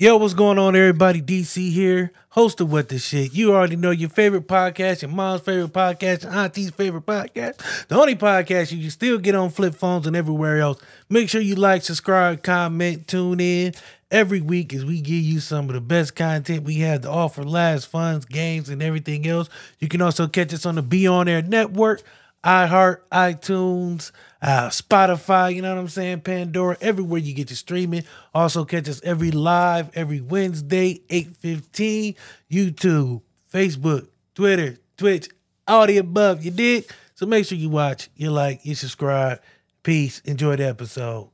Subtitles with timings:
[0.00, 1.20] Yo, what's going on, everybody?
[1.20, 3.34] DC here, host of What the Shit.
[3.34, 7.86] You already know your favorite podcast, your mom's favorite podcast, your auntie's favorite podcast.
[7.88, 10.80] The only podcast you can still get on flip phones and everywhere else.
[11.10, 13.74] Make sure you like, subscribe, comment, tune in
[14.10, 17.44] every week as we give you some of the best content we have to offer,
[17.44, 19.50] lives, funds, games, and everything else.
[19.80, 22.00] You can also catch us on the Be On Air Network,
[22.44, 26.20] iHeart, iTunes, uh, Spotify, you know what I'm saying?
[26.22, 28.04] Pandora, everywhere you get your streaming.
[28.34, 32.16] Also catch us every live, every Wednesday, 8.15,
[32.50, 35.28] YouTube, Facebook, Twitter, Twitch,
[35.66, 36.86] all the above, you did.
[37.14, 39.40] So make sure you watch, you like, you subscribe.
[39.82, 40.20] Peace.
[40.20, 41.30] Enjoy the episode.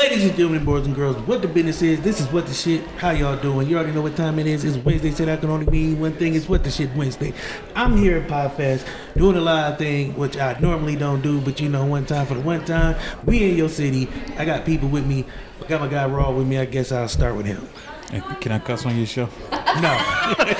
[0.00, 2.86] Ladies and gentlemen, boys and girls, what the business is, this is what the shit.
[2.96, 3.68] How y'all doing?
[3.68, 4.64] You already know what time it is.
[4.64, 6.34] It's Wednesday, so that can only mean one thing.
[6.34, 7.34] It's what the shit Wednesday.
[7.76, 11.68] I'm here at Podfest doing a live thing, which I normally don't do, but you
[11.68, 12.96] know, one time for the one time.
[13.26, 14.08] We in your city.
[14.38, 15.26] I got people with me.
[15.62, 16.56] I got my guy Raw with me.
[16.56, 17.68] I guess I'll start with him.
[18.10, 19.28] Hey, Can I cuss on your show?
[19.80, 19.96] No,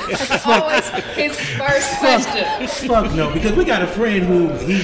[0.09, 2.89] It's always his first question.
[2.89, 4.77] fuck no, because we got a friend who he,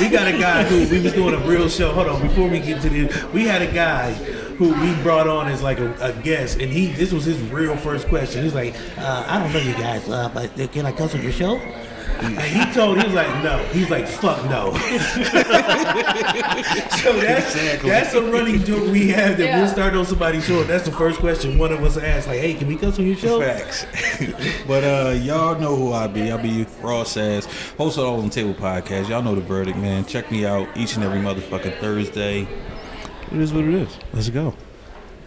[0.00, 1.92] we got a guy who we was doing a real show.
[1.92, 5.48] Hold on, before we get to this, we had a guy who we brought on
[5.48, 8.42] as like a, a guest, and he this was his real first question.
[8.42, 11.32] He's like, uh, I don't know you guys, uh, but can I cuss on your
[11.32, 11.58] show?
[12.18, 13.58] And he told he was like no.
[13.72, 14.72] He's like fuck no.
[17.00, 19.58] so that's that's a running joke we have that Yeah.
[19.60, 20.62] we'll start on somebody's show.
[20.64, 23.16] That's the first question one of us asks, like, hey, can we cuss on your
[23.16, 23.40] show?
[23.40, 23.86] Facts.
[24.66, 26.30] but uh, y'all know who I be.
[26.30, 27.46] I be Ross Sass,
[27.78, 29.08] host of All on the Table podcast.
[29.08, 30.04] Y'all know the verdict, man.
[30.04, 32.46] Check me out each and every motherfucking Thursday.
[33.32, 33.96] It is what it is.
[34.12, 34.54] Let's go.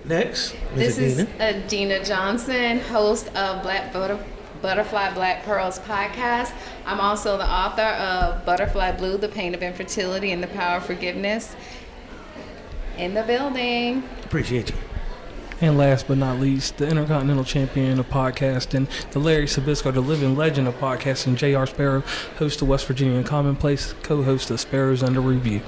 [0.05, 1.19] Next, This Ms.
[1.19, 1.63] is Adina.
[1.65, 4.19] Adina Johnson, host of Black Butter-
[4.63, 6.53] Butterfly Black Pearls podcast.
[6.85, 10.85] I'm also the author of Butterfly Blue: The Pain of Infertility and the Power of
[10.85, 11.57] Forgiveness.
[12.97, 14.03] In the building.
[14.23, 14.77] Appreciate you.
[15.59, 20.35] And last but not least, the Intercontinental Champion of podcasting, the Larry Sabisco, the living
[20.37, 21.67] legend of podcasting, J.R.
[21.67, 22.03] Sparrow,
[22.37, 25.61] host of West Virginia and Commonplace, co-host of Sparrows Under Review.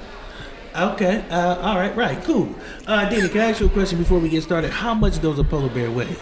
[0.74, 1.22] Okay.
[1.28, 1.94] Uh, all right.
[1.94, 2.22] Right.
[2.24, 2.54] Cool.
[2.86, 4.70] Uh, Dana, can I ask you a question before we get started?
[4.70, 6.16] How much does a polar bear weigh?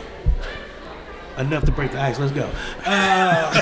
[1.39, 2.19] Enough to break the ice.
[2.19, 2.49] Let's go.
[2.87, 3.55] Uh,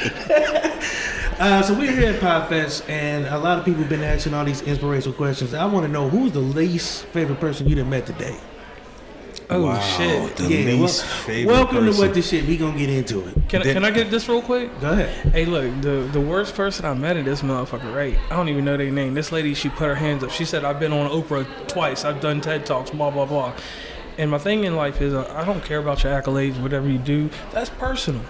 [1.38, 4.44] uh, so we're here at Podfest, and a lot of people have been asking all
[4.44, 5.54] these inspirational questions.
[5.54, 8.36] I want to know who's the least favorite person you done met today?
[9.52, 10.36] Oh Wow, shit!
[10.36, 11.92] The Yeah, least wel- favorite welcome person.
[11.94, 12.46] to what the shit.
[12.46, 13.34] We gonna get into it.
[13.48, 14.70] Can, I, can I get this real quick?
[14.80, 15.08] Go ahead.
[15.32, 18.16] Hey, look, the the worst person I met at this motherfucker, right?
[18.30, 19.14] I don't even know their name.
[19.14, 20.30] This lady, she put her hands up.
[20.30, 22.04] She said, "I've been on Oprah twice.
[22.04, 23.52] I've done TED talks, blah blah blah."
[24.20, 26.98] And my thing in life is, uh, I don't care about your accolades, whatever you
[26.98, 27.30] do.
[27.52, 28.20] That's personal.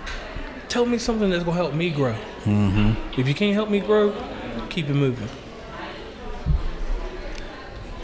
[0.69, 2.15] Tell me something that's gonna help me grow.
[2.45, 3.21] Mm-hmm.
[3.21, 4.15] If you can't help me grow,
[4.69, 5.29] keep it moving.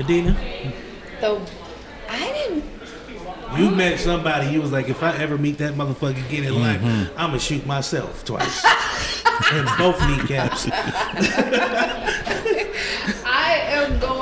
[0.00, 0.36] Adina,
[1.20, 1.40] So
[2.10, 2.64] I didn't.
[3.56, 4.48] you met somebody.
[4.48, 6.82] You was like, if I ever meet that motherfucker again in life,
[7.16, 8.64] I'm gonna shoot myself twice
[9.54, 10.66] in both kneecaps.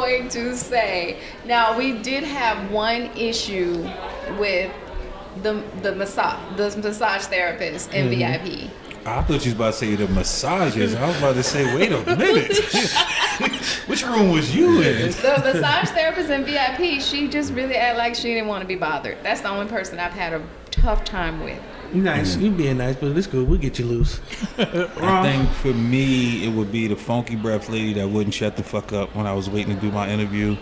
[0.04, 1.16] Going to say
[1.47, 3.88] now we did have one issue
[4.38, 4.70] with
[5.42, 8.44] the the massage the massage therapist in mm-hmm.
[8.44, 8.70] VIP.
[9.06, 10.94] I thought you was about to say the massages.
[10.94, 12.54] I was about to say, wait a minute.
[13.87, 15.10] Which room was you in?
[15.10, 18.76] The massage therapist in VIP, she just really acted like she didn't want to be
[18.76, 19.16] bothered.
[19.22, 21.62] That's the only person I've had a tough time with.
[21.94, 23.49] Nice, you being nice, but it's good.
[23.49, 24.21] We'll get you loose.
[24.59, 28.65] I think for me, it would be the funky breath lady that wouldn't shut the
[28.65, 30.56] fuck up when I was waiting to do my interview.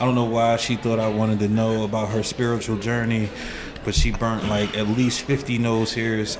[0.00, 3.28] I don't know why she thought I wanted to know about her spiritual journey,
[3.84, 6.38] but she burnt like at least 50 nose hairs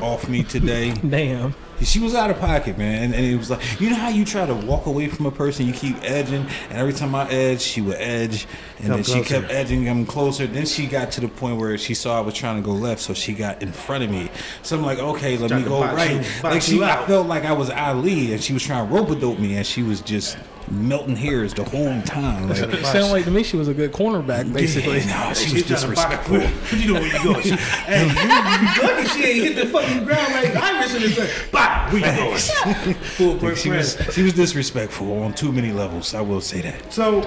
[0.00, 0.92] off me today.
[1.08, 1.54] Damn.
[1.82, 3.04] She was out of pocket, man.
[3.04, 5.30] And, and it was like, you know how you try to walk away from a
[5.30, 8.46] person, you keep edging, and every time I edge, she would edge,
[8.78, 10.46] and Come then she kept edging them closer.
[10.46, 13.00] Then she got to the point where she saw I was trying to go left,
[13.00, 14.30] so she got in front of me.
[14.62, 16.12] So I'm like, okay, let me go right.
[16.12, 19.10] you- like she, I felt like I was Ali, and she was trying to rope
[19.10, 20.36] a dope me, and she was just
[20.70, 22.48] melting hairs the whole time.
[22.48, 24.98] Like, It sounded like to me she was a good cornerback, basically.
[24.98, 26.36] Yeah, no, she She's was trying to box disrespectful.
[26.36, 26.46] you.
[26.48, 27.42] What you doing when you going?
[27.44, 31.50] She, hey, you, you lucky she ain't hit the fucking ground like Iverson and said,
[31.52, 36.14] "Bye, where you going?" Full court She was she was disrespectful on too many levels.
[36.14, 36.92] I will say that.
[36.92, 37.20] So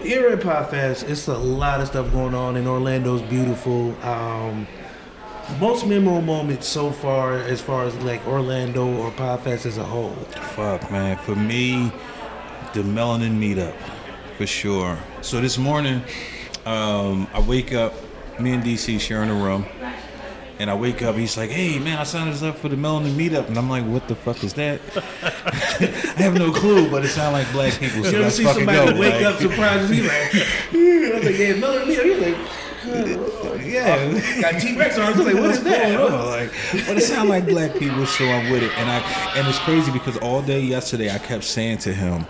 [0.00, 3.94] here at Podfest, it's a lot of stuff going on, and Orlando's beautiful.
[4.04, 4.66] Um,
[5.60, 10.14] most memorable moments so far, as far as like Orlando or Podfest as a whole.
[10.54, 11.18] Fuck, man.
[11.18, 11.92] For me,
[12.74, 13.74] the melanin meetup,
[14.36, 14.98] for sure.
[15.22, 16.02] So this morning,
[16.66, 17.94] um, I wake up,
[18.38, 19.64] me and DC sharing a room,
[20.60, 23.14] And I wake up, he's like, "Hey man, I signed us up for the Melanin
[23.16, 24.80] meetup," and I'm like, "What the fuck is that?"
[25.42, 28.04] I have no clue, but it sounds like black people.
[28.04, 29.00] So You ever see fucking somebody go.
[29.00, 29.92] wake like- up surprised?
[29.92, 30.44] He's like, yeah.
[30.72, 32.02] I was like, yeah, Miller Leo.
[32.04, 34.40] He's like, yeah.
[34.42, 35.18] got T Rex arms.
[35.18, 35.96] Like, what is that?
[35.98, 36.52] Oh, like,
[36.86, 38.70] but it sounds like black people, so I'm with it.
[38.78, 38.98] And I
[39.36, 42.26] and it's crazy because all day yesterday I kept saying to him,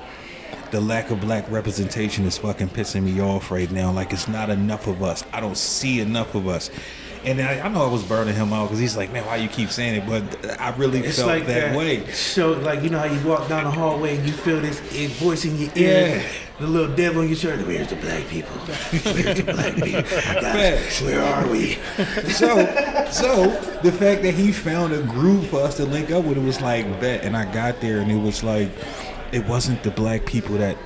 [0.74, 3.92] the lack of black representation is fucking pissing me off right now.
[3.92, 5.22] Like it's not enough of us.
[5.32, 6.68] I don't see enough of us.
[7.24, 9.48] And I, I know I was burning him out because he's like, man, why you
[9.48, 10.06] keep saying it?
[10.06, 12.04] But I really It's felt like that, that way.
[12.10, 14.80] So, like you know how you walk down the hallway and you feel this
[15.20, 16.28] voice in your ear, Yeah.
[16.58, 17.64] the little devil in your shirt.
[17.64, 18.50] Where's the black people?
[18.56, 20.02] Where's the black people?
[21.06, 21.74] Where are we?
[22.32, 23.46] so, so
[23.82, 26.60] the fact that he found a group for us to link up with, it was
[26.60, 27.22] like bet.
[27.22, 28.68] And I got there, and it was like,
[29.34, 30.76] it wasn't the black people that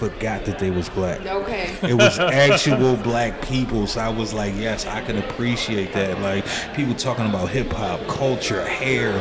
[0.00, 1.20] forgot that they was black.
[1.20, 1.76] Okay.
[1.82, 3.86] It was actual black people.
[3.86, 6.18] So I was like, yes, I can appreciate that.
[6.20, 9.12] Like people talking about hip hop, culture, hair,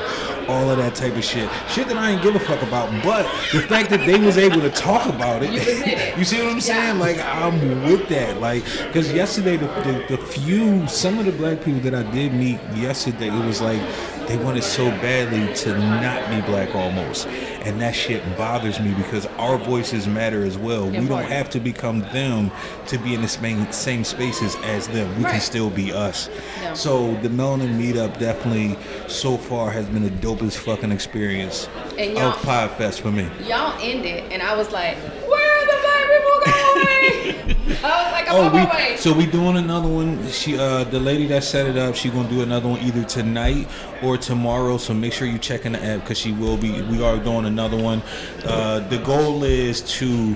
[0.47, 1.50] all of that type of shit.
[1.68, 2.89] Shit that I ain't give a fuck about.
[3.03, 6.18] But the fact that they was able to talk about it, You was in it.
[6.18, 6.95] you see what I'm saying?
[6.95, 7.01] Yeah.
[7.01, 8.39] Like I'm with that.
[8.39, 12.33] Like because yesterday the, the the few some of the black people that I did
[12.33, 13.81] meet yesterday, it was like
[14.30, 17.27] they wanted so badly to not be black almost.
[17.61, 20.89] And that shit bothers me because our voices matter as well.
[20.89, 22.51] We don't have to become them
[22.88, 25.15] to be in the same, same spaces as them.
[25.17, 26.29] We can still be us.
[26.61, 26.73] Yeah.
[26.73, 28.77] So the Melanin meetup definitely
[29.07, 33.29] so far has been the dopest fucking experience of Podfest for me.
[33.45, 34.97] Y'all ended, and I was like,
[35.27, 36.55] where are the black people going?
[36.55, 38.92] I was like, I'm Oh, on my way.
[38.92, 40.27] we so we doing another one.
[40.30, 43.68] She, uh, the lady that set it up, she gonna do another one either tonight
[44.04, 44.77] or tomorrow.
[44.77, 46.81] So make sure you check in the app because she will be.
[46.83, 48.01] We are doing another one.
[48.45, 50.36] Uh, the goal is to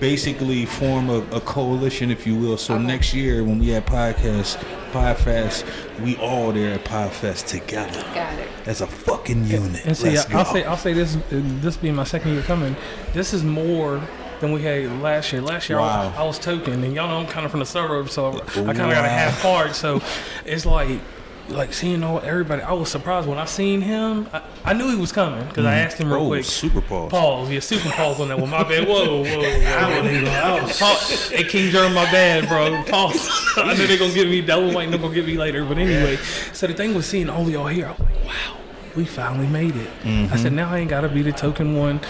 [0.00, 2.56] basically form a, a coalition, if you will.
[2.56, 2.82] So Okay.
[2.84, 4.56] next year when we have podcast,
[4.92, 5.64] Podfest,
[6.02, 8.48] we all there at Podfest together Got it.
[8.66, 9.84] as a fucking unit.
[9.84, 10.52] And see, Let's I'll go.
[10.52, 12.74] say I'll say this this being my second year coming,
[13.12, 14.00] this is more
[14.44, 15.42] than we had last year.
[15.42, 16.08] Last year I, Wow.
[16.08, 18.40] was, I was token, and y'all know I'm kind of from the suburbs, so I
[18.40, 19.74] kind of got a half card.
[19.74, 20.00] So
[20.44, 21.00] it's like
[21.48, 22.62] like seeing all everybody.
[22.62, 24.28] I was surprised when I seen him.
[24.32, 25.86] I, I knew he was coming because I mm-hmm.
[25.86, 26.44] asked him real oh, quick.
[26.44, 27.10] super pause.
[27.10, 27.50] Pause.
[27.50, 28.50] Yeah, super pause on that one.
[28.50, 28.88] My bad.
[28.88, 29.40] Whoa, whoa, whoa.
[29.66, 30.78] I was.
[30.78, 31.30] Pause.
[31.30, 32.82] Hey, King Germ, my bad, bro.
[32.84, 33.28] Pause.
[33.56, 34.40] I know they're gonna get me.
[34.40, 35.64] Double white, they're gonna get me later.
[35.64, 36.16] But anyway,
[36.52, 37.86] so the thing was seeing all y'all here.
[37.86, 38.56] I was like, wow,
[38.96, 39.88] we finally made it.
[40.04, 40.56] I said, mm-hmm.
[40.56, 42.00] now I ain't gotta be the token one.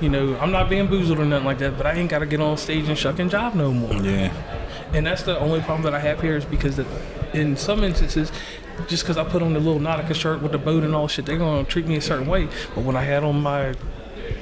[0.00, 1.76] You know, I'm not bamboozled or nothing like that.
[1.76, 3.94] But I ain't gotta get on stage and shuck and job no more.
[3.94, 4.32] Yeah.
[4.92, 6.86] And that's the only problem that I have here is because the,
[7.32, 8.30] in some instances,
[8.88, 11.26] just because I put on the little Nautica shirt with the boat and all shit,
[11.26, 12.48] they're gonna treat me a certain way.
[12.74, 13.74] But when I had on my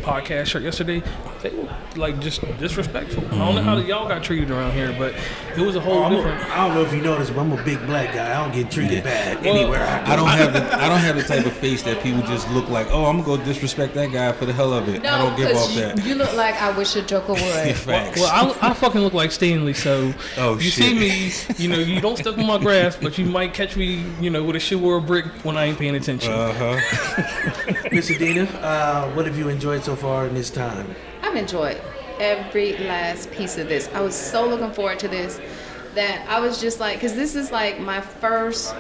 [0.00, 1.02] podcast shirt yesterday,
[1.42, 3.24] they were like just disrespectful.
[3.26, 5.14] I don't know how y'all got treated around here, but
[5.56, 6.40] it was a whole I'm different.
[6.50, 8.30] I don't know if you noticed, but I'm a big black guy.
[8.30, 9.02] I don't get treated Yeah.
[9.02, 10.12] bad Well, anywhere I go.
[10.12, 12.68] I don't have the I don't have the type of face that people just look
[12.68, 12.86] like.
[12.90, 15.04] Oh, I'm gonna go disrespect that guy for the hell of it.
[15.04, 15.98] I don't give off that.
[15.98, 17.76] you, you look like I wish a Joker would.
[17.76, 18.20] Facts.
[18.20, 20.84] Well, I, I fucking look like Stanley, so Oh, you shit.
[20.84, 24.04] see me, you know, you don't step on my grass, but you might catch me,
[24.20, 26.32] you know, with a shoe or a brick when I ain't paying attention.
[26.32, 27.88] uh huh.
[27.90, 30.94] Miss Adina, uh, what have you enjoyed so far in this time?
[31.32, 31.80] I've enjoyed
[32.20, 33.88] every last piece of this.
[33.94, 35.40] I was so looking forward to this
[35.94, 38.74] that I was just like, because this is like my first.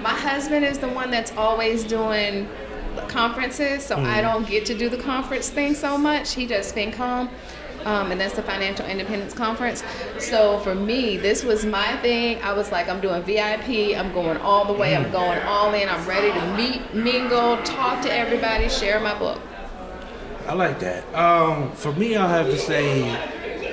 [0.00, 2.48] My husband is the one that's always doing
[3.08, 6.34] conferences, so I don't get to do the conference thing so much.
[6.34, 7.28] He does FinCon.
[7.84, 9.82] Um, and that's the Financial Independence Conference.
[10.18, 12.40] So for me, this was my thing.
[12.42, 13.96] I was like, I'm doing VIP.
[13.98, 14.94] I'm going all the way.
[14.94, 15.88] I'm going all in.
[15.88, 19.40] I'm ready to meet, mingle, talk to everybody, share my book.
[20.48, 21.04] I like that.
[21.14, 23.02] Um, for me, I'll have to say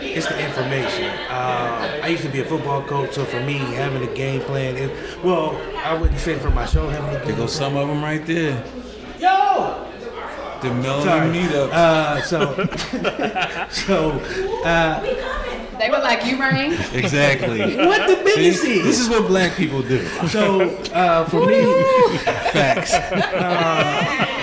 [0.02, 1.06] it's the information.
[1.30, 4.76] Uh, I used to be a football coach, so for me, having a game plan
[4.76, 4.92] is
[5.24, 8.04] well, I wouldn't say for my show having a There game goes some of them
[8.04, 8.64] right there.
[9.20, 9.88] Yo!
[10.62, 11.30] The Melanin Sorry.
[11.30, 11.70] meetup.
[11.74, 12.56] Uh, so,
[13.70, 14.12] so,
[14.66, 15.02] uh,
[15.78, 17.76] They were like, "You rang." exactly.
[17.86, 19.00] what the See, biggest this is?
[19.02, 20.06] is what black people do.
[20.30, 21.62] So, uh, for me,
[22.54, 22.94] Facts.
[22.94, 24.43] what's